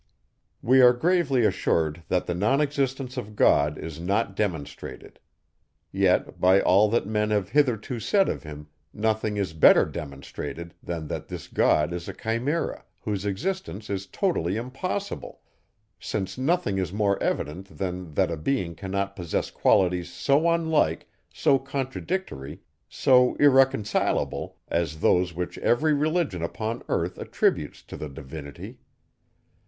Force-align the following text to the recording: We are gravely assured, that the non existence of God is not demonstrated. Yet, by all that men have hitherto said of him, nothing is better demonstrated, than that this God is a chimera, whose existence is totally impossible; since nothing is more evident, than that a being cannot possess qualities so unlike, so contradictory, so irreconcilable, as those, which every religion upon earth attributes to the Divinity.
We 0.63 0.81
are 0.81 0.93
gravely 0.93 1.45
assured, 1.45 2.01
that 2.07 2.25
the 2.25 2.33
non 2.33 2.59
existence 2.59 3.17
of 3.17 3.35
God 3.35 3.77
is 3.77 3.99
not 3.99 4.35
demonstrated. 4.35 5.19
Yet, 5.91 6.39
by 6.41 6.59
all 6.59 6.89
that 6.89 7.05
men 7.05 7.29
have 7.29 7.49
hitherto 7.49 7.99
said 7.99 8.27
of 8.27 8.41
him, 8.41 8.67
nothing 8.95 9.37
is 9.37 9.53
better 9.53 9.85
demonstrated, 9.85 10.73
than 10.81 11.05
that 11.09 11.27
this 11.27 11.47
God 11.47 11.93
is 11.93 12.09
a 12.09 12.13
chimera, 12.15 12.83
whose 13.01 13.27
existence 13.27 13.91
is 13.91 14.07
totally 14.07 14.55
impossible; 14.57 15.39
since 15.99 16.35
nothing 16.35 16.79
is 16.79 16.91
more 16.91 17.21
evident, 17.21 17.77
than 17.77 18.15
that 18.15 18.31
a 18.31 18.37
being 18.37 18.73
cannot 18.73 19.15
possess 19.15 19.51
qualities 19.51 20.11
so 20.11 20.49
unlike, 20.49 21.07
so 21.31 21.59
contradictory, 21.59 22.61
so 22.89 23.35
irreconcilable, 23.35 24.57
as 24.67 25.01
those, 25.01 25.35
which 25.35 25.59
every 25.59 25.93
religion 25.93 26.41
upon 26.41 26.81
earth 26.89 27.19
attributes 27.19 27.83
to 27.83 27.95
the 27.95 28.09
Divinity. 28.09 28.79